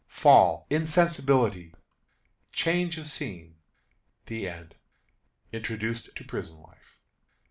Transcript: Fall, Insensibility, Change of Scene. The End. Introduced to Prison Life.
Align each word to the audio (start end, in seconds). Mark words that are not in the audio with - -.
Fall, 0.07 0.65
Insensibility, 0.71 1.75
Change 2.51 2.97
of 2.97 3.05
Scene. 3.05 3.57
The 4.25 4.49
End. 4.49 4.73
Introduced 5.53 6.09
to 6.15 6.23
Prison 6.23 6.57
Life. 6.57 6.97